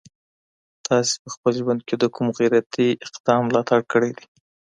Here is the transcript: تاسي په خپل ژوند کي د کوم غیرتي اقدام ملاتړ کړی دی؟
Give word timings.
تاسي 0.85 1.15
په 1.21 1.29
خپل 1.35 1.51
ژوند 1.61 1.81
کي 1.87 1.95
د 1.99 2.03
کوم 2.15 2.27
غیرتي 2.37 2.87
اقدام 3.07 3.41
ملاتړ 3.47 3.79
کړی 3.91 4.11
دی؟ 4.17 4.25